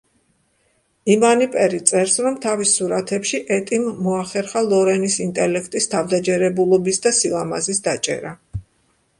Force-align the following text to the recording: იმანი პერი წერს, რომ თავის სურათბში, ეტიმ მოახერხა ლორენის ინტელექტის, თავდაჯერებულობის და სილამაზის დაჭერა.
იმანი 1.15 1.47
პერი 1.55 1.81
წერს, 1.89 2.15
რომ 2.27 2.39
თავის 2.45 2.71
სურათბში, 2.79 3.41
ეტიმ 3.57 3.85
მოახერხა 4.07 4.63
ლორენის 4.71 5.19
ინტელექტის, 5.27 5.89
თავდაჯერებულობის 5.95 7.03
და 7.05 7.17
სილამაზის 7.21 7.85
დაჭერა. 7.91 8.35